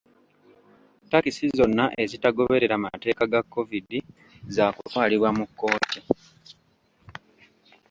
[1.11, 3.87] Takisi zonna ezitagoberera mateeka ga COVID
[4.55, 5.99] zakutwalibwa mu kkooti.